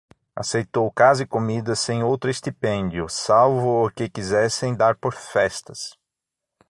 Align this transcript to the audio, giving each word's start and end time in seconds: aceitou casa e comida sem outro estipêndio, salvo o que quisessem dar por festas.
aceitou 0.35 0.91
casa 0.91 1.21
e 1.21 1.27
comida 1.27 1.75
sem 1.75 2.01
outro 2.03 2.27
estipêndio, 2.27 3.07
salvo 3.07 3.85
o 3.85 3.91
que 3.91 4.09
quisessem 4.09 4.73
dar 4.75 4.95
por 4.97 5.13
festas. 5.13 5.95